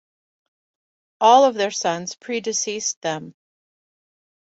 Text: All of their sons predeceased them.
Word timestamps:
All 1.19 1.45
of 1.45 1.53
their 1.53 1.69
sons 1.69 2.15
predeceased 2.15 2.99
them. 3.01 3.35